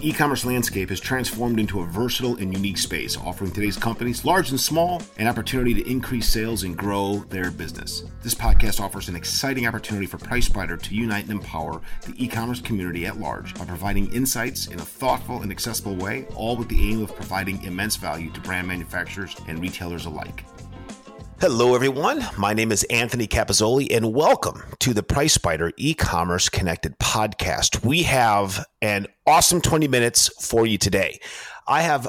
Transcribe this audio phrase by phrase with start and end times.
[0.00, 4.24] The e commerce landscape has transformed into a versatile and unique space, offering today's companies,
[4.24, 8.04] large and small, an opportunity to increase sales and grow their business.
[8.22, 12.62] This podcast offers an exciting opportunity for PriceSpider to unite and empower the e commerce
[12.62, 16.80] community at large by providing insights in a thoughtful and accessible way, all with the
[16.80, 20.46] aim of providing immense value to brand manufacturers and retailers alike.
[21.40, 22.22] Hello, everyone.
[22.36, 27.82] My name is Anthony Capozzolli, and welcome to the PriceSpider e-commerce connected podcast.
[27.82, 31.18] We have an awesome 20 minutes for you today.
[31.66, 32.06] I have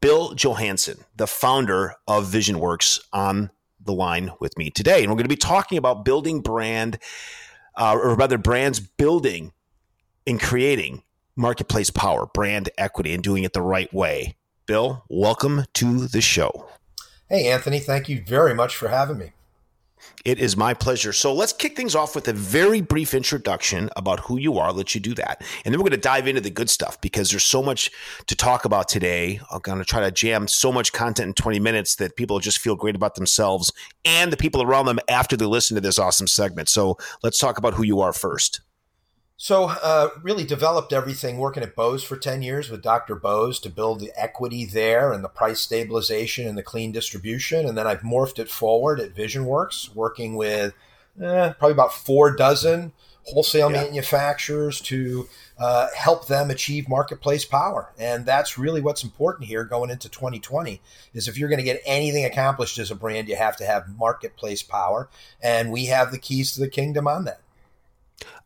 [0.00, 5.16] Bill Johannesen, the founder of Vision Werks, on the line with me today, and we're
[5.16, 7.00] going to be talking about building brand,
[7.76, 9.52] uh, or rather, brands building
[10.28, 11.02] and creating
[11.34, 14.36] marketplace power, brand equity, and doing it the right way.
[14.66, 16.68] Bill, welcome to the show.
[17.28, 19.32] Hey, Anthony, thank you very much for having me.
[20.24, 21.12] It is my pleasure.
[21.12, 24.72] So let's kick things off with a very brief introduction about who you are.
[24.72, 25.42] let you do that.
[25.64, 27.90] And then we're going to dive into the good stuff because there's so much
[28.26, 29.40] to talk about today.
[29.50, 32.58] I'm going to try to jam so much content in 20 minutes that people just
[32.58, 33.72] feel great about themselves
[34.04, 36.68] and the people around them after they listen to this awesome segment.
[36.68, 38.60] So let's talk about who you are first.
[39.36, 43.16] So, uh, really developed everything working at Bose for 10 years with Dr.
[43.16, 47.66] Bose to build the equity there and the price stabilization and the clean distribution.
[47.66, 50.72] And then I've morphed it forward at Vision Werks, working with
[51.20, 52.92] eh, probably about four dozen
[53.24, 53.82] wholesale yeah.
[53.82, 57.90] manufacturers to uh, help them achieve marketplace power.
[57.98, 60.80] And that's really what's important here going into 2020
[61.14, 63.96] is if you're going to get anything accomplished as a brand, you have to have
[63.98, 65.08] marketplace power.
[65.42, 67.40] And we have the keys to the kingdom on that.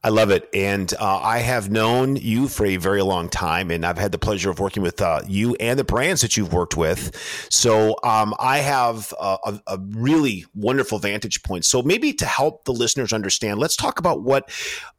[0.04, 0.48] I love it.
[0.54, 4.18] And uh, I have known you for a very long time, and I've had the
[4.18, 7.16] pleasure of working with uh, you and the brands that you've worked with.
[7.50, 11.64] So um, I have a, a, really wonderful vantage point.
[11.64, 14.50] So maybe to help the listeners understand, let's talk about what.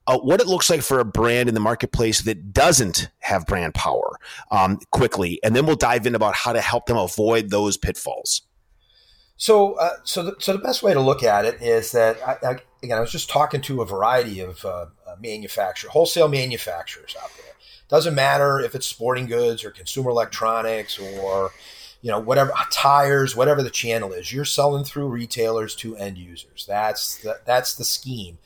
[0.08, 3.76] Uh, what it looks like for a brand in the marketplace that doesn't have brand
[3.76, 4.18] power
[4.50, 8.42] um, quickly, and then we'll dive in about how to help them avoid those pitfalls.
[9.40, 12.38] So, uh, so, the, so the best way to look at it is that I,
[12.46, 17.16] I, again, I was just talking to a variety of uh, uh, manufacturers, wholesale manufacturers
[17.24, 17.56] out there.
[17.88, 21.52] Doesn't matter if it's sporting goods or consumer electronics or
[22.02, 24.34] you know whatever tires, whatever the channel is.
[24.34, 26.66] You're selling through retailers to end users.
[26.68, 28.40] That's the, that's the scheme.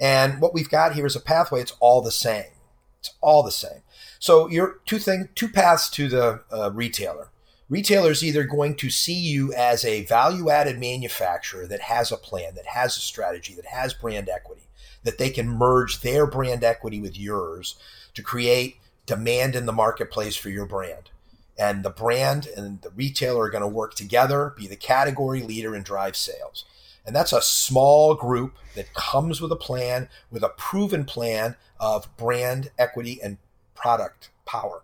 [0.00, 1.60] And what we've got here is a pathway.
[1.60, 2.50] It's all the same.
[2.98, 3.82] It's all the same.
[4.18, 7.28] So you're two thing, two paths to the uh, retailer
[7.70, 12.54] retailers either going to see you as a value added manufacturer that has a plan,
[12.56, 14.66] that has a strategy, that has brand equity,
[15.04, 17.76] that they can merge their brand equity with yours
[18.12, 18.76] to create
[19.06, 21.10] demand in the marketplace for your brand.
[21.56, 25.74] And the brand and the retailer are going to work together, be the category leader,
[25.74, 26.64] and drive sales.
[27.06, 32.14] And that's a small group that comes with a plan, with a proven plan of
[32.16, 33.38] brand equity and
[33.74, 34.82] product power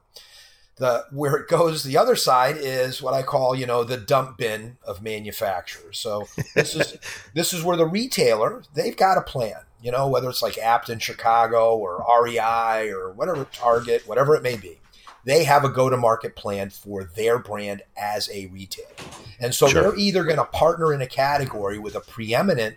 [0.76, 4.36] the where it goes the other side is what I call you know the dump
[4.36, 5.98] bin of manufacturers.
[5.98, 6.98] So this is
[7.34, 9.60] this is where the retailer they've got a plan.
[9.82, 14.42] You know whether it's like Abt in Chicago or REI or whatever Target whatever it
[14.42, 14.78] may be,
[15.24, 18.88] they have a go to market plan for their brand as a retailer,
[19.40, 19.82] and so sure.
[19.82, 22.76] they're either going to partner in a category with a preeminent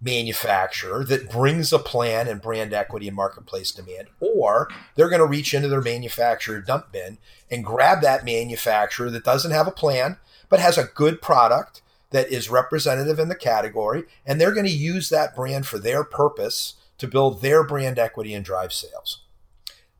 [0.00, 5.26] manufacturer that brings a plan and brand equity and marketplace demand, or they're going to
[5.26, 7.18] reach into their manufacturer dump bin
[7.50, 10.16] and grab that manufacturer that doesn't have a plan
[10.48, 14.72] but has a good product that is representative in the category, and they're going to
[14.72, 19.22] use that brand for their purpose to build their brand equity and drive sales.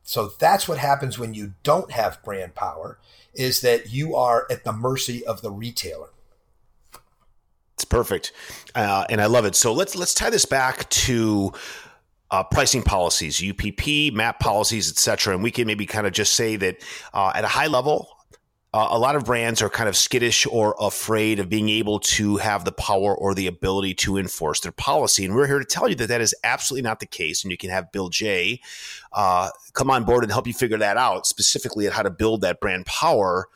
[0.03, 2.97] So that's what happens when you don't have brand power
[3.35, 6.09] is that you are at the mercy of the retailer.
[7.89, 8.31] Perfect,
[8.75, 9.55] uh, and I love it.
[9.55, 11.51] So let's let's tie this back to
[12.31, 15.33] uh, pricing policies, UPP, MAP policies, etc.
[15.33, 16.77] And we can maybe kind of just say that
[17.13, 18.07] uh, at a high level,
[18.71, 22.37] uh, a lot of brands are kind of skittish or afraid of being able to
[22.37, 25.25] have the power or the ability to enforce their policy.
[25.25, 27.43] And we're here to tell you that that is absolutely not the case.
[27.43, 28.61] And you can have Bill J
[29.11, 32.41] uh, come on board and help you figure that out, specifically at how to build
[32.41, 33.47] that brand power.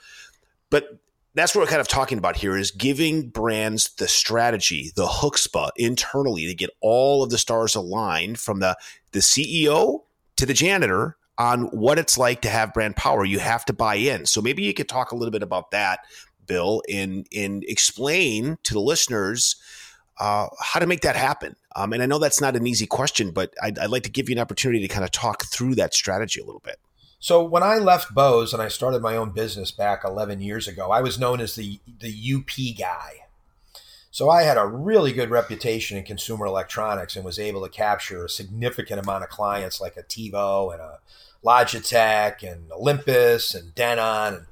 [0.72, 0.98] But
[1.36, 5.72] that's what we're kind of talking about here is giving brands the strategy, the chutzpah
[5.76, 8.78] internally to get all of the stars aligned from the,
[9.12, 10.04] the CEO
[10.36, 13.26] to the janitor on what it's like to have brand power.
[13.26, 14.26] You have to buy in.
[14.26, 16.02] So maybe you could talk a little bit about that,
[16.46, 19.56] Bill, and, and explain to the listeners
[20.20, 21.56] uh, how to make that happen.
[21.76, 24.30] Um, and I know that's not an easy question, but I'd, I'd like to give
[24.30, 26.78] you an opportunity to kind of talk through that strategy a little bit.
[27.24, 30.92] So when I left Bose and I started my own business back 11 years ago,
[30.92, 33.28] I was known as the the UP guy.
[34.12, 38.26] So I had a really good reputation in consumer electronics and was able to capture
[38.26, 41.00] a significant amount of clients like a TiVo and a
[41.46, 44.46] Logitech and Olympus and Denon.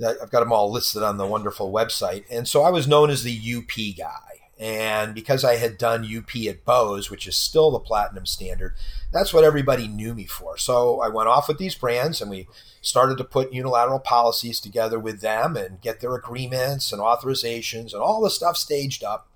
[0.00, 2.24] And I've got them all listed on the wonderful website.
[2.28, 4.30] And so I was known as the UP guy.
[4.58, 8.74] And because I had done UP at Bose, which is still the platinum standard,
[9.12, 10.56] that's what everybody knew me for.
[10.56, 12.48] So I went off with these brands and we
[12.80, 18.02] started to put unilateral policies together with them and get their agreements and authorizations and
[18.02, 19.28] all the stuff staged up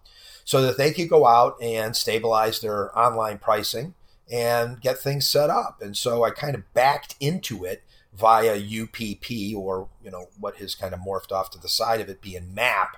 [0.45, 3.95] so that they could go out and stabilize their online pricing
[4.31, 5.81] and get things set up.
[5.83, 7.83] And so I kind of backed into it
[8.17, 12.09] via UPP or, you know, what has kind of morphed off to the side of
[12.09, 12.97] it being MAP.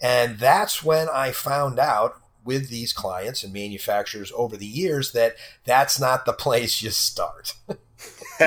[0.00, 5.36] And that's when I found out with these clients and manufacturers over the years that
[5.64, 7.54] that's not the place you start.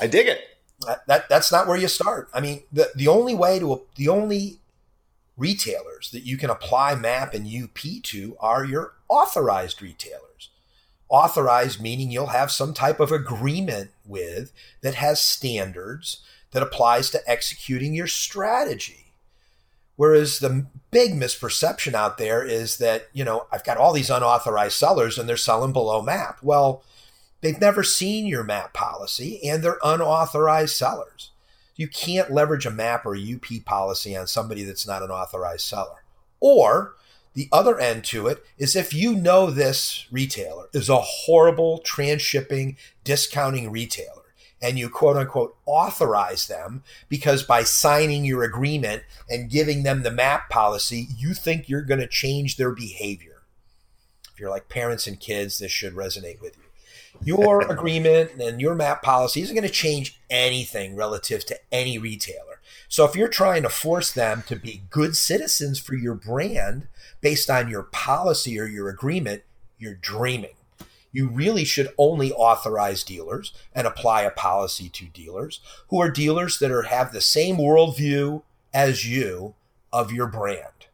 [0.00, 0.40] I dig it.
[0.86, 2.28] That, that, that's not where you start.
[2.32, 4.60] I mean, the the only way to the only
[5.36, 10.50] retailers that you can apply MAP and UP to are your authorized retailers.
[11.08, 14.52] Authorized meaning you'll have some type of agreement with
[14.82, 16.20] that has standards
[16.50, 19.12] that applies to executing your strategy.
[19.96, 24.76] Whereas the big misperception out there is that, you know, I've got all these unauthorized
[24.76, 26.42] sellers and they're selling below MAP.
[26.42, 26.82] Well,
[27.40, 31.30] They've never seen your MAP policy and they're unauthorized sellers.
[31.76, 35.62] You can't leverage a MAP or a UP policy on somebody that's not an authorized
[35.62, 36.02] seller.
[36.40, 36.96] Or
[37.34, 42.76] the other end to it is if you know this retailer is a horrible transshipping,
[43.04, 44.17] discounting retailer,
[44.60, 50.10] and you quote unquote authorize them because by signing your agreement and giving them the
[50.10, 53.42] MAP policy, you think you're going to change their behavior.
[54.32, 56.68] If you're like parents and kids, this should resonate with you
[57.22, 62.60] your agreement and your map policy isn't going to change anything relative to any retailer.
[62.88, 66.88] So if you're trying to force them to be good citizens for your brand
[67.20, 69.42] based on your policy or your agreement,
[69.78, 70.54] you're dreaming.
[71.12, 76.58] You really should only authorize dealers and apply a policy to dealers who are dealers
[76.58, 78.42] that are have the same worldview
[78.74, 79.54] as you
[79.92, 80.86] of your brand.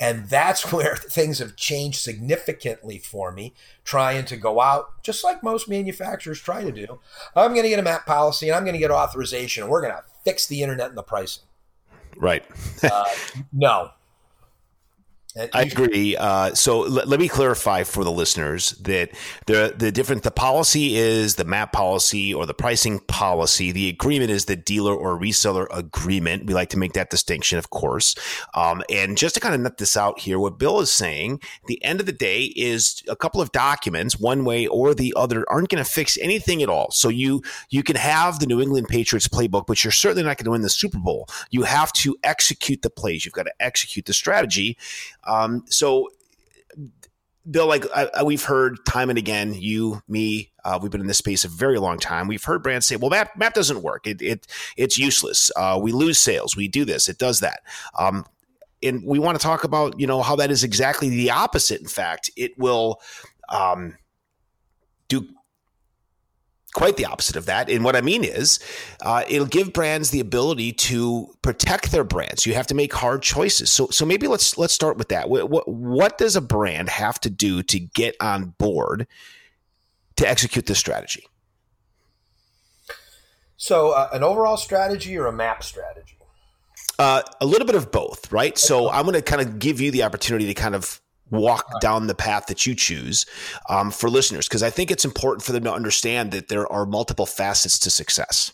[0.00, 3.54] And that's where things have changed significantly for me,
[3.84, 7.00] trying to go out, just like most manufacturers try to do.
[7.34, 9.82] I'm going to get a map policy and I'm going to get authorization, and we're
[9.82, 11.44] going to fix the internet and the pricing.
[12.16, 12.44] Right.
[12.82, 13.04] uh,
[13.52, 13.90] no,
[15.36, 16.16] I agree.
[16.16, 19.10] Uh, so l- let me clarify for the listeners that
[19.46, 23.70] the the different the policy is the map policy or the pricing policy.
[23.70, 26.46] The agreement is the dealer or reseller agreement.
[26.46, 28.14] We like to make that distinction, of course.
[28.54, 31.82] Um, and just to kind of nut this out here, what Bill is saying, the
[31.84, 35.68] end of the day is a couple of documents, one way or the other, aren't
[35.68, 36.90] going to fix anything at all.
[36.90, 40.46] So you you can have the New England Patriots playbook, but you're certainly not going
[40.46, 41.28] to win the Super Bowl.
[41.50, 43.26] You have to execute the plays.
[43.26, 44.78] You've got to execute the strategy.
[45.28, 46.08] Um, so,
[47.50, 51.18] Bill, like I, we've heard time and again, you, me, uh, we've been in this
[51.18, 52.26] space a very long time.
[52.26, 54.06] We've heard brands say, "Well, map map doesn't work.
[54.06, 54.46] It, it
[54.76, 55.50] it's useless.
[55.56, 56.56] Uh, we lose sales.
[56.56, 57.08] We do this.
[57.08, 57.60] It does that."
[57.98, 58.26] Um,
[58.82, 61.80] and we want to talk about you know how that is exactly the opposite.
[61.80, 63.00] In fact, it will
[63.48, 63.96] um,
[65.08, 65.26] do
[66.74, 67.70] quite the opposite of that.
[67.70, 68.60] And what I mean is,
[69.00, 72.46] uh, it'll give brands the ability to protect their brands.
[72.46, 73.70] You have to make hard choices.
[73.70, 75.28] So, so maybe let's let's start with that.
[75.28, 79.06] What, what, what does a brand have to do to get on board
[80.16, 81.26] to execute this strategy?
[83.56, 86.16] So, uh, an overall strategy or a map strategy?
[86.98, 88.56] Uh, a little bit of both, right?
[88.56, 92.06] So, I'm going to kind of give you the opportunity to kind of walk down
[92.06, 93.26] the path that you choose
[93.68, 96.86] um, for listeners because I think it's important for them to understand that there are
[96.86, 98.52] multiple facets to success.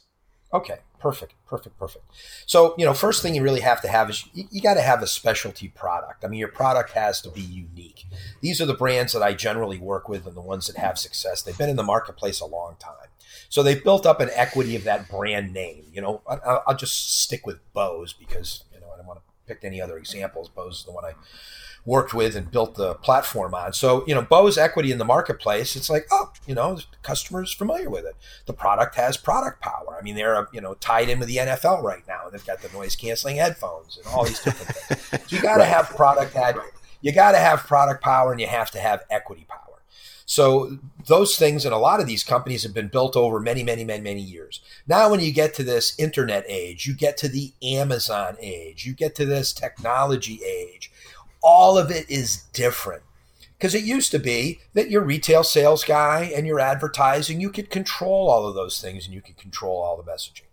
[0.53, 2.05] Okay, perfect, perfect, perfect.
[2.47, 4.83] So, you know, first thing you really have to have is you, you got to
[4.83, 6.25] have a specialty product.
[6.25, 8.07] I mean, your product has to be unique.
[8.41, 11.43] These are the brands that I generally work with and the ones that have success.
[11.43, 13.09] They've been in the marketplace a long time.
[13.49, 15.85] So they've built up an equity of that brand name.
[15.93, 19.25] You know, I, will just stick with Bose because, you know, I don't want to
[19.47, 20.49] pick any other examples.
[20.49, 21.15] Bose is the one I
[21.87, 23.73] worked with and built the platform on.
[23.73, 27.91] So, you know, Bose equity in the marketplace, it's like, oh, you know, customers familiar
[27.91, 28.17] with it.
[28.47, 29.97] The product has product power.
[29.99, 32.31] I mean, they're, you know, tied in with the NFL right now.
[32.31, 35.03] They've got the noise canceling headphones and all these different things.
[35.03, 35.69] So you got to right.
[35.69, 36.57] have product had,
[37.03, 39.61] you got to have product power and you have to have equity power.
[40.27, 43.85] So those things and a lot of these companies have been built over many, many,
[43.85, 44.61] many, many years.
[44.87, 48.95] Now, when you get to this internet age, you get to the Amazon age, you
[48.95, 50.91] get to this technology age,
[51.45, 53.03] all of it is different.
[53.57, 57.71] Because it used to be that your retail sales guy and your advertising, you could
[57.71, 60.49] control all of those things and you could control all the messaging.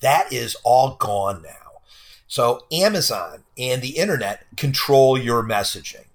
[0.00, 1.82] That is all gone now.
[2.26, 6.06] So Amazon and the internet control your messaging.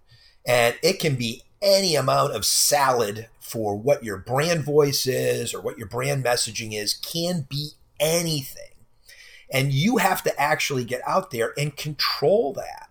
[0.45, 5.61] And it can be any amount of salad for what your brand voice is or
[5.61, 8.73] what your brand messaging is, can be anything.
[9.51, 12.89] And you have to actually get out there and control that,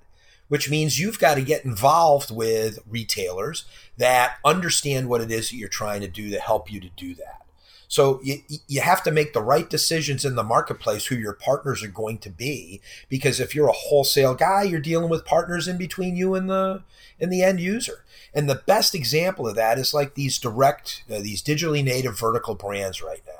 [0.49, 3.65] which means you've got to get involved with retailers
[3.97, 7.15] that understand what it is that you're trying to do to help you to do
[7.15, 7.45] that.
[7.89, 11.85] So you, you have to make the right decisions in the marketplace who your partners
[11.85, 15.79] are going to be because if you're a wholesale guy, you're dealing with partners in
[15.79, 16.83] between you and the
[17.21, 18.05] and the end user.
[18.35, 22.57] And the best example of that is like these direct uh, these digitally native vertical
[22.57, 23.34] brands right now.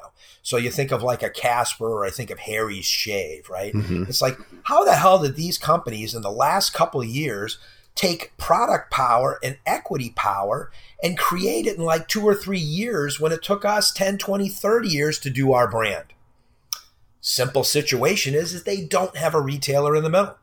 [0.45, 3.73] So you think of like a Casper or I think of Harry's Shave, right?
[3.73, 4.05] Mm-hmm.
[4.09, 7.59] It's like how the hell did these companies in the last couple of years
[7.95, 10.71] take product power and equity power
[11.03, 14.51] and create it in like two or three years when it took us 10, 20,
[14.51, 16.13] 30 years to do our brand.
[17.23, 20.37] Simple situation is, is they don't have a retailer in the middle.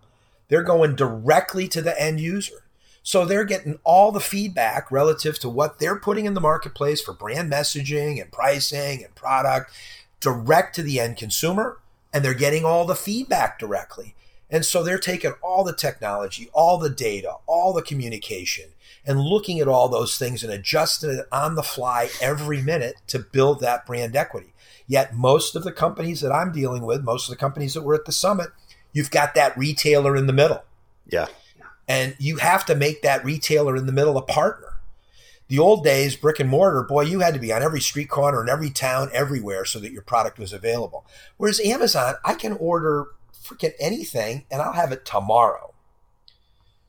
[0.47, 2.63] They're going directly to the end user.
[3.03, 7.13] So they're getting all the feedback relative to what they're putting in the marketplace for
[7.13, 9.71] brand messaging and pricing and product
[10.19, 11.79] direct to the end consumer.
[12.13, 14.15] And they're getting all the feedback directly.
[14.49, 18.65] And so they're taking all the technology, all the data, all the communication,
[19.05, 23.19] and looking at all those things and adjusting it on the fly every minute to
[23.19, 24.53] build that brand equity.
[24.87, 27.95] Yet most of the companies that I'm dealing with, most of the companies that were
[27.95, 28.49] at the summit,
[28.91, 30.65] you've got that retailer in the middle.
[31.07, 31.27] Yeah.
[31.91, 34.79] And you have to make that retailer in the middle a partner.
[35.49, 38.41] The old days, brick and mortar, boy, you had to be on every street corner
[38.41, 41.05] in every town, everywhere, so that your product was available.
[41.35, 45.73] Whereas Amazon, I can order freaking anything and I'll have it tomorrow.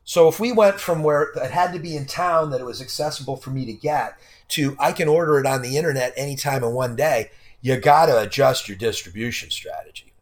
[0.04, 2.80] So if we went from where it had to be in town that it was
[2.80, 4.16] accessible for me to get
[4.50, 8.20] to I can order it on the internet anytime in one day, you got to
[8.20, 10.12] adjust your distribution strategy.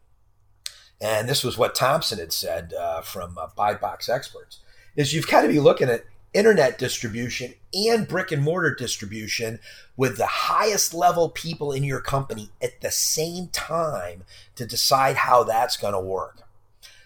[0.99, 4.57] And this was what Thomson had said uh, from uh, Buy Box Experts
[4.95, 9.59] is you've got to be looking at internet distribution and brick and mortar distribution
[9.97, 14.23] with the highest level people in your company at the same time
[14.55, 16.41] to decide how that's going to work.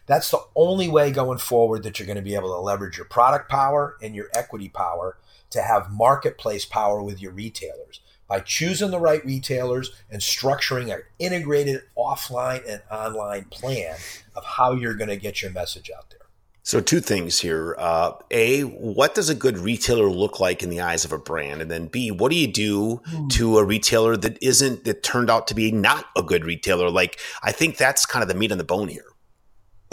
[0.05, 3.07] That's the only way going forward that you're going to be able to leverage your
[3.07, 5.17] product power and your equity power
[5.49, 11.01] to have marketplace power with your retailers by choosing the right retailers and structuring an
[11.17, 13.97] integrated offline and online plan
[14.35, 16.24] of how you're going to get your message out there.
[16.65, 17.75] So, two things here.
[17.77, 21.61] Uh, a, what does a good retailer look like in the eyes of a brand?
[21.61, 23.29] And then B, what do you do mm.
[23.33, 26.89] to a retailer that isn't, that turned out to be not a good retailer?
[26.89, 29.05] Like, I think that's kind of the meat on the bone here.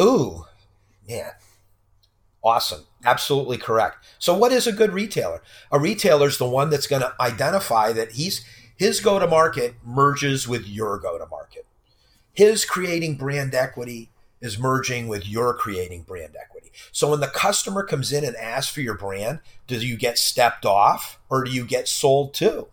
[0.00, 0.46] Ooh,
[1.06, 1.32] yeah.
[2.42, 2.86] Awesome.
[3.04, 4.06] Absolutely correct.
[4.18, 5.42] So, what is a good retailer?
[5.70, 9.74] A retailer is the one that's going to identify that he's his go to market
[9.84, 11.66] merges with your go to market.
[12.32, 14.08] His creating brand equity
[14.42, 16.70] is merging with your creating brand equity.
[16.90, 20.66] So when the customer comes in and asks for your brand, do you get stepped
[20.66, 22.68] off or do you get sold to?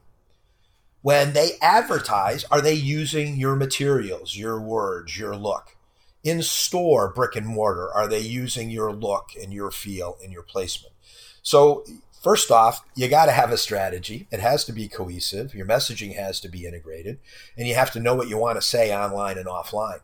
[1.02, 5.78] When they advertise, are they using your materials, your words, your look?
[6.24, 10.44] In store, brick and mortar, are they using your look and your feel and your
[10.44, 10.94] placement?
[11.42, 11.86] So
[12.22, 14.28] First off, you got to have a strategy.
[14.30, 15.56] It has to be cohesive.
[15.56, 17.18] Your messaging has to be integrated,
[17.58, 20.02] and you have to know what you want to say online and offline.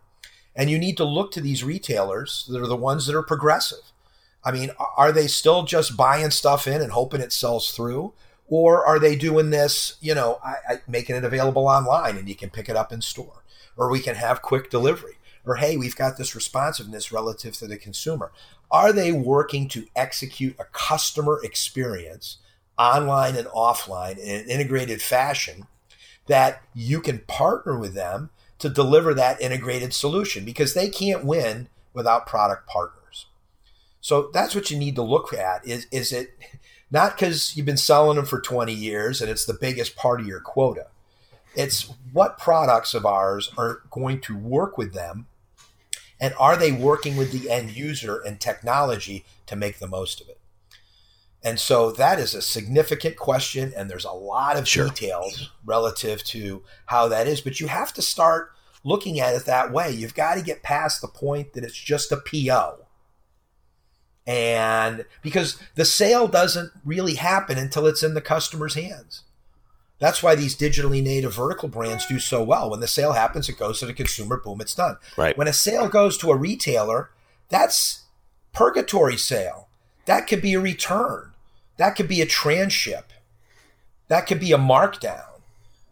[0.55, 3.91] And you need to look to these retailers that are the ones that are progressive.
[4.43, 8.13] I mean, are they still just buying stuff in and hoping it sells through?
[8.47, 12.35] Or are they doing this, you know, I, I, making it available online and you
[12.35, 13.43] can pick it up in store?
[13.75, 15.17] Or we can have quick delivery?
[15.45, 18.31] Or hey, we've got this responsiveness relative to the consumer.
[18.71, 22.37] Are they working to execute a customer experience
[22.77, 25.67] online and offline in an integrated fashion
[26.27, 31.67] that you can partner with them to deliver that integrated solution because they can't win
[31.93, 33.25] without product partners.
[34.01, 36.37] So that's what you need to look at is is it
[36.91, 40.27] not because you've been selling them for 20 years and it's the biggest part of
[40.27, 40.87] your quota.
[41.55, 45.27] It's what products of ours are going to work with them
[46.19, 50.29] and are they working with the end user and technology to make the most of
[50.29, 50.34] it?
[51.45, 54.87] And so that is a significant question, and there's a lot of sure.
[54.87, 57.39] details relative to how that is.
[57.39, 58.51] But you have to start
[58.83, 59.91] looking at it that way.
[59.91, 62.79] You've got to get past the point that it's just a PO.
[64.25, 69.21] And because the sale doesn't really happen until it's in the customer's hands.
[69.99, 72.71] That's why these digitally native vertical brands do so well.
[72.71, 74.97] When the sale happens, it goes to the consumer, boom, it's done.
[75.15, 75.37] Right.
[75.37, 77.11] When a sale goes to a retailer,
[77.49, 78.05] that's
[78.51, 79.69] purgatory sale.
[80.05, 81.33] That could be a return.
[81.77, 83.11] That could be a transship.
[84.07, 85.41] That could be a markdown.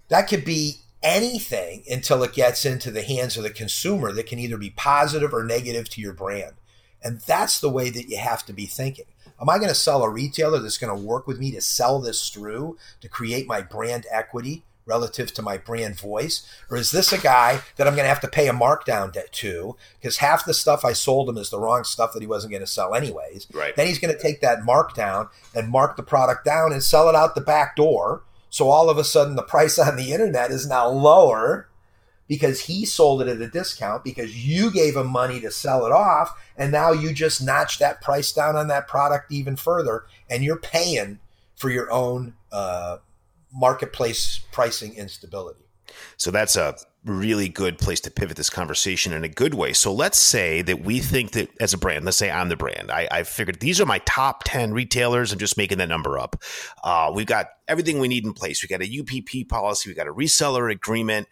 [0.10, 4.40] That could be anything until it gets into the hands of the consumer that can
[4.40, 6.54] either be positive or negative to your brand.
[7.04, 9.06] And that's the way that you have to be thinking.
[9.42, 12.00] Am I going to sell a retailer that's going to work with me to sell
[12.00, 16.48] this through to create my brand equity relative to my brand voice?
[16.70, 19.76] Or is this a guy that I'm going to have to pay a markdown to
[20.00, 22.64] because half the stuff I sold him is the wrong stuff that he wasn't going
[22.64, 23.48] to sell anyways?
[23.54, 23.76] Right.
[23.76, 27.16] Then he's going to take that markdown and mark the product down and sell it
[27.16, 28.24] out the back door.
[28.50, 31.68] So all of a sudden the price on the internet is now lower
[32.28, 35.92] because he sold it at a discount because you gave him money to sell it
[35.92, 40.44] off and now you just notch that price down on that product even further and
[40.44, 41.20] you're paying
[41.56, 42.98] for your own uh,
[43.54, 45.66] marketplace pricing instability.
[46.18, 49.74] So that's a really good place to pivot this conversation in a good way.
[49.74, 52.92] So let's say that we think that as a brand, let's say I'm the brand.
[52.92, 55.34] I, I figured these are my top 10 retailers.
[55.34, 56.42] I'm just making that number up.
[56.84, 58.64] Uh, we've got everything we need in place.
[58.64, 61.28] We got a UPP policy, we got a reseller agreement.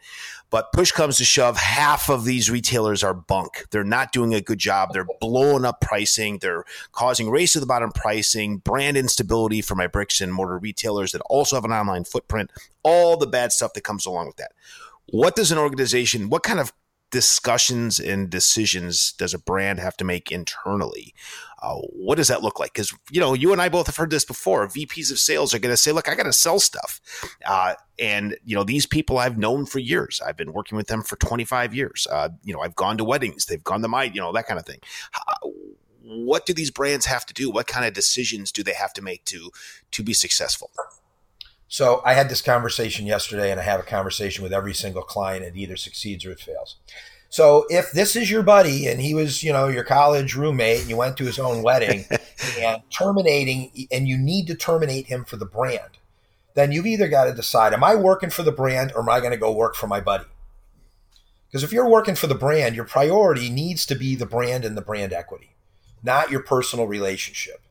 [0.49, 3.67] But push comes to shove, half of these retailers are bunk.
[3.71, 4.91] They're not doing a good job.
[4.91, 6.39] They're blowing up pricing.
[6.39, 11.13] They're causing race to the bottom pricing, brand instability for my bricks and mortar retailers
[11.13, 12.51] that also have an online footprint,
[12.83, 14.51] all the bad stuff that comes along with that.
[15.07, 16.71] What does an organization, what kind of
[17.11, 21.13] discussions and decisions does a brand have to make internally?
[21.61, 22.73] Uh, what does that look like?
[22.73, 24.67] Because you know, you and I both have heard this before.
[24.67, 26.99] VPs of sales are going to say, "Look, I got to sell stuff,"
[27.45, 30.19] uh, and you know, these people I've known for years.
[30.25, 32.07] I've been working with them for 25 years.
[32.09, 34.59] Uh, you know, I've gone to weddings, they've gone to my, you know, that kind
[34.59, 34.79] of thing.
[36.01, 37.51] what do these brands have to do?
[37.51, 39.51] What kind of decisions do they have to make to
[39.91, 40.71] to be successful?
[41.71, 45.45] So I had this conversation yesterday, and I have a conversation with every single client.
[45.45, 46.75] It either succeeds or it fails.
[47.29, 50.89] So if this is your buddy and he was, you know, your college roommate and
[50.89, 52.03] you went to his own wedding
[52.59, 55.97] and terminating and you need to terminate him for the brand,
[56.55, 59.21] then you've either got to decide, am I working for the brand or am I
[59.21, 60.25] going to go work for my buddy?
[61.47, 64.75] Because if you're working for the brand, your priority needs to be the brand and
[64.75, 65.55] the brand equity,
[66.03, 67.61] not your personal relationship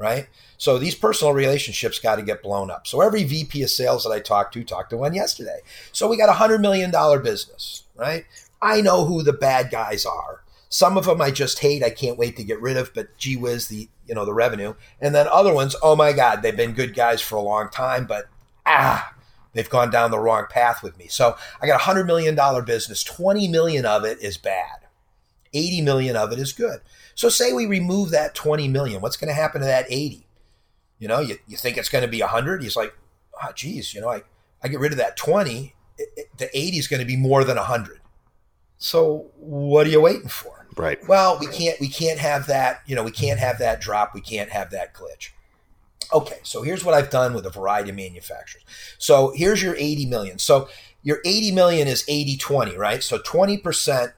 [0.00, 0.28] right?
[0.56, 2.86] So these personal relationships got to get blown up.
[2.86, 5.60] So every VP of sales that I talked to talked to one yesterday.
[5.92, 8.24] So we got a hundred million dollar business, right?
[8.62, 10.42] I know who the bad guys are.
[10.70, 11.82] Some of them I just hate.
[11.84, 14.74] I can't wait to get rid of, but gee whiz, the you know the revenue.
[15.00, 18.06] And then other ones, oh my god, they've been good guys for a long time,
[18.06, 18.24] but
[18.64, 19.14] ah,
[19.52, 21.08] they've gone down the wrong path with me.
[21.08, 23.04] So I got a hundred million dollar business.
[23.04, 24.86] Twenty million of it is bad.
[25.52, 26.80] Eighty million of it is good.
[27.14, 30.26] So say we remove that 20 million, what's going to happen to that 80?
[30.98, 32.62] You know, you, you think it's going to be 100?
[32.62, 32.94] He's like,
[33.42, 34.22] oh, geez, you know, I,
[34.62, 37.44] I get rid of that 20, it, it, the 80 is going to be more
[37.44, 38.00] than 100.
[38.78, 40.66] So what are you waiting for?
[40.76, 40.98] Right.
[41.08, 44.20] Well, we can't we can't have that, you know, we can't have that drop, we
[44.20, 45.30] can't have that glitch.
[46.12, 48.64] Okay, so here's what I've done with a variety of manufacturers.
[48.98, 50.38] So here's your 80 million.
[50.38, 50.68] So
[51.02, 53.02] your 80 million is 80 20, right?
[53.02, 54.12] So 20%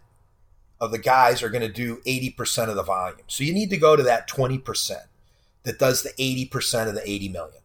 [0.82, 3.20] of the guys are going to do 80% of the volume.
[3.28, 4.92] So you need to go to that 20%
[5.62, 7.62] that does the 80% of the 80 million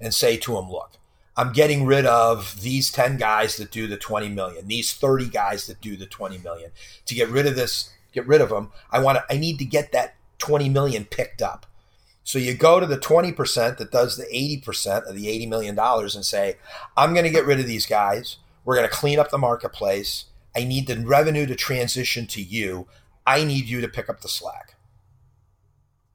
[0.00, 0.92] and say to them, look,
[1.36, 5.66] I'm getting rid of these 10 guys that do the 20 million, these 30 guys
[5.66, 6.70] that do the 20 million.
[7.04, 9.66] To get rid of this, get rid of them, I want to I need to
[9.66, 11.66] get that 20 million picked up.
[12.22, 16.16] So you go to the 20% that does the 80% of the 80 million dollars
[16.16, 16.56] and say,
[16.96, 18.38] I'm going to get rid of these guys.
[18.64, 20.24] We're going to clean up the marketplace
[20.56, 22.86] I need the revenue to transition to you.
[23.26, 24.74] I need you to pick up the slack.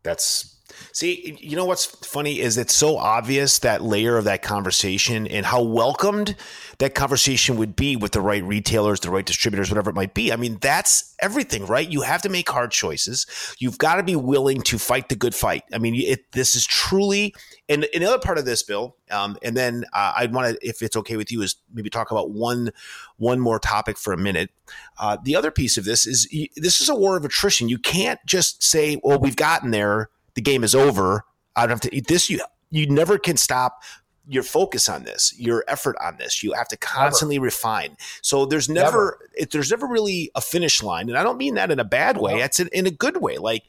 [0.04, 0.56] That's
[0.92, 5.46] See, you know what's funny is it's so obvious that layer of that conversation and
[5.46, 6.36] how welcomed
[6.80, 10.32] that conversation would be with the right retailers, the right distributors, whatever it might be.
[10.32, 11.90] I mean, that's everything, right?
[11.90, 13.26] You have to make hard choices.
[13.60, 15.64] You've got to be willing to fight the good fight.
[15.74, 17.36] I mean, it, this is truly,
[17.68, 20.96] and another part of this, Bill, um, and then uh, I'd want to, if it's
[20.96, 22.72] okay with you, is maybe talk about one
[23.18, 24.50] one more topic for a minute.
[24.98, 27.70] Uh, the other piece of this is this is a war of attrition.
[27.70, 31.26] You can't just say, "Well, we've gotten there." The game is over.
[31.54, 32.30] I don't have to eat this.
[32.30, 32.40] You
[32.72, 33.84] you never can stop
[34.26, 36.42] your focus on this, your effort on this.
[36.42, 37.46] You have to constantly never.
[37.46, 37.98] refine.
[38.22, 39.30] So there's never, never.
[39.36, 42.18] It, there's never really a finish line, and I don't mean that in a bad
[42.18, 42.38] way.
[42.38, 42.44] No.
[42.44, 43.38] It's in, in a good way.
[43.38, 43.64] Like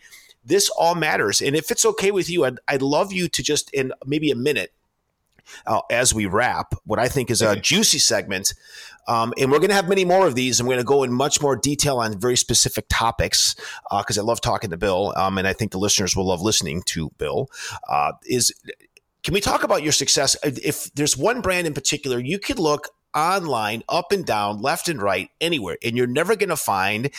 [0.45, 3.69] this all matters, and if it's okay with you, I'd, I'd love you to just
[3.75, 4.73] in maybe a minute
[5.67, 8.55] uh, as we wrap what I think is a juicy segment.
[9.09, 11.03] Um, and we're going to have many more of these, and we're going to go
[11.03, 13.57] in much more detail on very specific topics
[13.91, 16.43] because uh, I love talking to Bill, um, and I think the listeners will love
[16.43, 17.49] listening to Bill.
[17.89, 18.53] Uh, is
[19.23, 20.37] can we talk about your success?
[20.43, 25.03] If there's one brand in particular, you could look online, up and down, left and
[25.03, 27.11] right, anywhere, and you're never going to find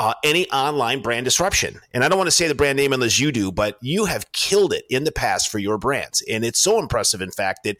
[0.00, 1.78] uh, any online brand disruption.
[1.92, 4.32] And I don't want to say the brand name unless you do, but you have
[4.32, 6.22] killed it in the past for your brands.
[6.22, 7.76] And it's so impressive, in fact, that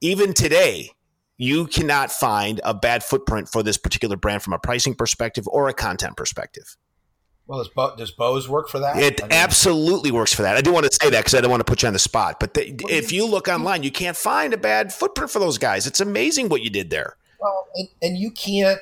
[0.00, 0.90] even today,
[1.36, 5.68] you cannot find a bad footprint for this particular brand from a pricing perspective or
[5.68, 6.76] a content perspective.
[7.46, 8.96] Well, does, Bo- does Bose work for that?
[8.96, 10.56] It I mean, absolutely works for that.
[10.56, 12.00] I do want to say that because I don't want to put you on the
[12.00, 12.40] spot.
[12.40, 15.86] But the, if you look online, you can't find a bad footprint for those guys.
[15.86, 17.16] It's amazing what you did there.
[17.40, 18.80] Well, and, and you can't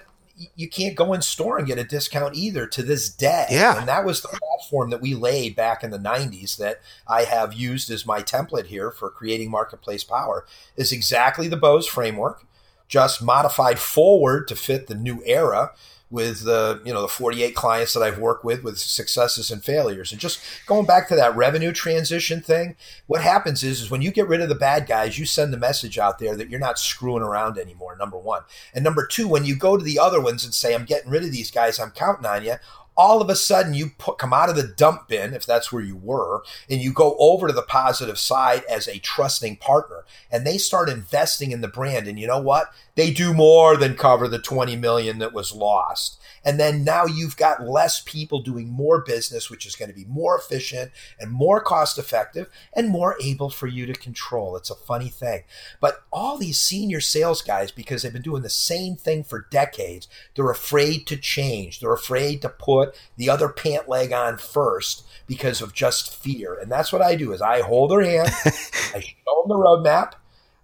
[0.54, 3.46] you can't go in store and get a discount either to this day.
[3.50, 3.78] Yeah.
[3.78, 7.54] And that was the platform that we laid back in the 90s that I have
[7.54, 10.44] used as my template here for creating marketplace power
[10.76, 12.44] is exactly the Bose framework,
[12.88, 15.72] just modified forward to fit the new era
[16.16, 20.12] with the you know the 48 clients that I've worked with with successes and failures.
[20.12, 22.74] And just going back to that revenue transition thing
[23.06, 25.58] what happens is is when you get rid of the bad guys you send the
[25.58, 29.44] message out there that you're not screwing around anymore number 1 and number 2 when
[29.44, 31.90] you go to the other ones and say I'm getting rid of these guys I'm
[31.90, 32.54] counting on you
[32.96, 35.82] all of a sudden you put, come out of the dump bin, if that's where
[35.82, 40.04] you were, and you go over to the positive side as a trusting partner.
[40.30, 42.08] And they start investing in the brand.
[42.08, 42.72] And you know what?
[42.94, 46.18] They do more than cover the 20 million that was lost.
[46.46, 50.04] And then now you've got less people doing more business, which is going to be
[50.04, 54.56] more efficient and more cost effective and more able for you to control.
[54.56, 55.42] It's a funny thing.
[55.80, 60.06] But all these senior sales guys, because they've been doing the same thing for decades,
[60.36, 61.80] they're afraid to change.
[61.80, 66.54] They're afraid to put the other pant leg on first because of just fear.
[66.54, 70.12] And that's what I do is I hold their hand, I show them the roadmap,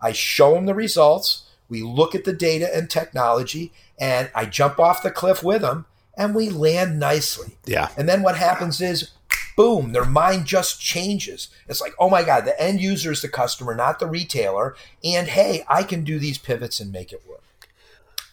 [0.01, 1.42] I show them the results.
[1.73, 5.87] We look at the data and technology, and I jump off the cliff with them,
[6.19, 7.57] and we land nicely.
[7.65, 7.89] Yeah.
[7.97, 9.13] And then what happens is,
[9.57, 11.49] boom, their mind just changes.
[11.67, 14.77] It's like, oh my God, the end user is the customer, not the retailer.
[15.03, 17.41] And hey, I can do these pivots and make it work.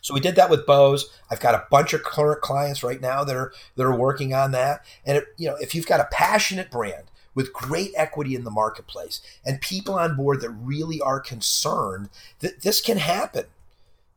[0.02, 1.10] So we did that with Bose.
[1.32, 4.52] I've got a bunch of current clients right now that are that are working on
[4.52, 4.84] that.
[5.06, 8.52] And it, you know, if you've got a passionate brand with great equity in the
[8.52, 13.46] marketplace and people on board that really are concerned that this can happen.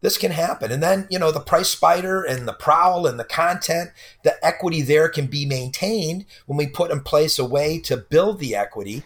[0.03, 0.73] This can happen.
[0.73, 3.91] And then, you know, the PriceSpider and the prowl and the content,
[4.25, 8.41] the equity there can be maintained when we put in place a way to build
[8.41, 9.05] the equity.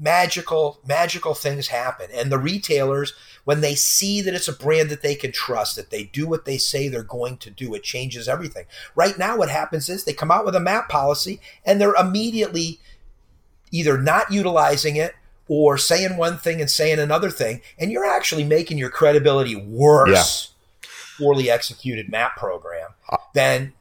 [0.00, 2.08] Magical, magical things happen.
[2.12, 5.90] And the retailers, when they see that it's a brand that they can trust, that
[5.90, 8.64] they do what they say they're going to do, it changes everything.
[8.96, 12.80] Right now, what happens is they come out with a MAP policy and they're immediately
[13.72, 15.14] either not utilizing it
[15.48, 20.52] or saying one thing and saying another thing, and you're actually making your credibility worse.
[20.52, 20.88] Yeah.
[21.18, 23.72] Poorly executed MAP program uh, than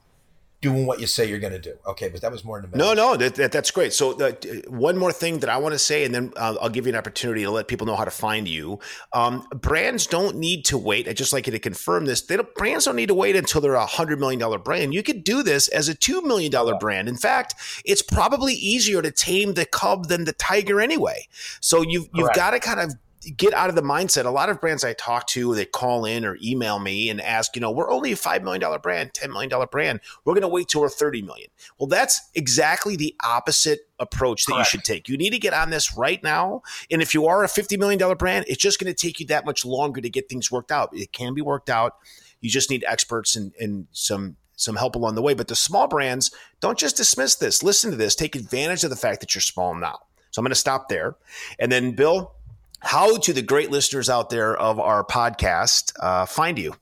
[0.62, 1.76] doing what you say you're going to do.
[1.88, 3.93] Okay, but that was more in the No, no, that, that, that's great.
[3.93, 6.86] So the, one more thing that I want to say, and then uh, I'll give
[6.86, 8.80] you an opportunity to let people know how to find you.
[9.12, 11.08] Um, brands don't need to wait.
[11.08, 12.21] I just like you to confirm this.
[12.21, 14.93] They don't, brands don't need to wait until they're a hundred million dollar brand.
[14.93, 17.10] You could do this as a two million dollar brand.
[17.10, 21.28] In fact, it's probably easier to tame the cub than the tiger anyway.
[21.60, 22.93] So you've you've got to kind of
[23.38, 24.25] get out of the mindset.
[24.25, 27.55] A lot of brands I talk to, they call in or email me and ask,
[27.55, 29.99] you know, we're only a $5 million brand, $10 million brand.
[30.25, 31.49] We're going to wait till we're 30 million.
[31.77, 34.73] Well, that's exactly the opposite approach that Correct.
[34.73, 35.07] you should take.
[35.07, 36.62] You need to get on this right now.
[36.89, 39.45] And if you are a $50 million brand, it's just going to take you that
[39.45, 40.89] much longer to get things worked out.
[40.93, 41.97] It can be worked out.
[42.39, 45.34] You just need experts and, and some some help along the way.
[45.34, 47.63] But the small brands, don't just dismiss this.
[47.63, 48.13] Listen to this.
[48.13, 49.97] Take advantage of the fact that you're small now.
[50.29, 51.15] So I'm going to stop there.
[51.60, 52.34] And then, Bill,
[52.82, 56.76] how do the great listeners out there of our podcast uh, find you?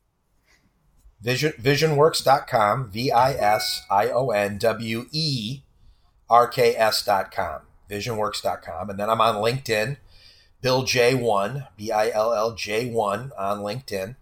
[1.21, 5.61] Vision, visionwerks.com, V I S I O N W E
[6.29, 8.89] R K S.com, visionwerks.com.
[8.89, 9.97] And then I'm on LinkedIn,
[10.61, 14.15] Bill J1, B I L L J1 on LinkedIn.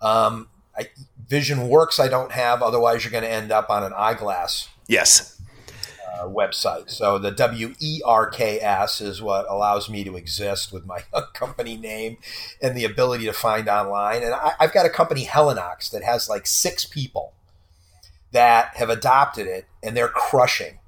[0.00, 0.90] Um, I,
[1.26, 4.68] Vision Works, I don't have, otherwise, you're going to end up on an eyeglass.
[4.86, 5.33] Yes
[6.14, 6.90] uh, website.
[6.90, 11.00] So the W E R K S is what allows me to exist with my
[11.34, 12.18] company name
[12.62, 14.22] and the ability to find online.
[14.22, 17.34] And I, I've got a company, Helinox, that has like six people
[18.32, 20.78] that have adopted it and they're crushing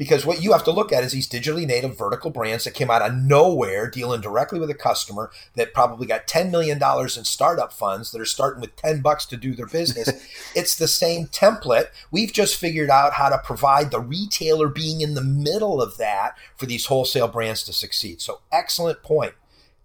[0.00, 2.90] because what you have to look at is these digitally native vertical brands that came
[2.90, 7.70] out of nowhere dealing directly with a customer that probably got $10 million in startup
[7.70, 10.08] funds that are starting with 10 bucks to do their business.
[10.56, 11.88] It's the same template.
[12.10, 16.34] We've just figured out how to provide the retailer being in the middle of that
[16.56, 18.22] for these wholesale brands to succeed.
[18.22, 19.34] So excellent point.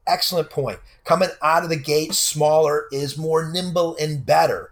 [0.08, 0.80] Excellent point.
[1.04, 4.72] Coming out of the gate smaller is more nimble and better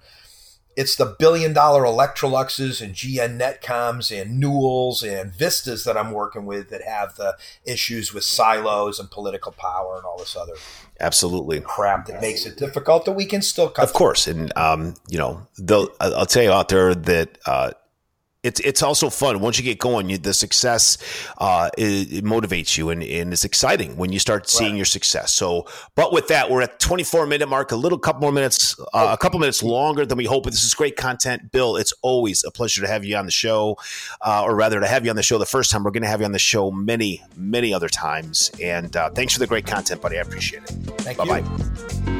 [0.76, 6.46] it's the billion dollar Electroluxes and GN Netcoms and Newells and Vistas that I'm working
[6.46, 10.54] with that have the issues with silos and political power and all this other
[11.00, 13.84] absolutely crap that makes it difficult that we can still cut.
[13.84, 15.46] Of course, and um, you know,
[16.00, 17.72] I'll tell you out there that uh,
[18.44, 20.10] it's it's also fun once you get going.
[20.10, 20.98] You, the success
[21.38, 24.78] uh, it, it, motivates you, and, and it's exciting when you start seeing right.
[24.78, 25.34] your success.
[25.34, 29.10] So, but with that, we're at 24 minute mark, a little couple more minutes, uh,
[29.12, 30.44] a couple minutes longer than we hope.
[30.44, 31.78] But this is great content, Bill.
[31.78, 33.78] It's always a pleasure to have you on the show,
[34.22, 35.84] uh, or rather, to have you on the show the first time.
[35.84, 38.52] We're going to have you on the show many, many other times.
[38.62, 40.18] And uh, thanks for the great content, buddy.
[40.18, 40.70] I appreciate it.
[41.02, 41.42] Thank bye you.
[41.42, 42.20] Bye bye.